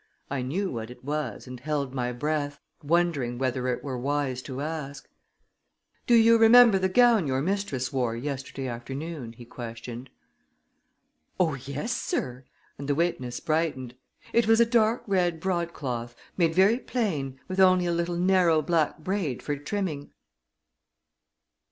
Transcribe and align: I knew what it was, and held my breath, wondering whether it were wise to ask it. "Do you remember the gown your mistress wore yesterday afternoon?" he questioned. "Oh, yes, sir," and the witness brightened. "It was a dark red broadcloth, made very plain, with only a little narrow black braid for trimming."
I 0.31 0.41
knew 0.41 0.71
what 0.71 0.89
it 0.89 1.03
was, 1.05 1.45
and 1.45 1.59
held 1.59 1.93
my 1.93 2.11
breath, 2.11 2.59
wondering 2.81 3.37
whether 3.37 3.67
it 3.67 3.83
were 3.83 3.99
wise 3.99 4.41
to 4.41 4.59
ask 4.59 5.05
it. 5.05 5.11
"Do 6.07 6.15
you 6.15 6.39
remember 6.39 6.79
the 6.79 6.89
gown 6.89 7.27
your 7.27 7.39
mistress 7.39 7.93
wore 7.93 8.15
yesterday 8.15 8.67
afternoon?" 8.67 9.33
he 9.33 9.45
questioned. 9.45 10.09
"Oh, 11.39 11.53
yes, 11.53 11.95
sir," 11.95 12.45
and 12.79 12.87
the 12.89 12.95
witness 12.95 13.39
brightened. 13.39 13.93
"It 14.33 14.47
was 14.47 14.59
a 14.59 14.65
dark 14.65 15.03
red 15.05 15.39
broadcloth, 15.39 16.15
made 16.35 16.55
very 16.55 16.79
plain, 16.79 17.39
with 17.47 17.59
only 17.59 17.85
a 17.85 17.91
little 17.93 18.17
narrow 18.17 18.63
black 18.63 18.97
braid 19.03 19.43
for 19.43 19.55
trimming." 19.55 20.09